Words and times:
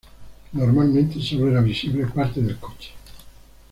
Normalmente 0.53 1.21
solo 1.21 1.47
era 1.51 1.61
visible 1.61 2.07
parte 2.07 2.41
del 2.41 2.57
coche. 2.57 2.89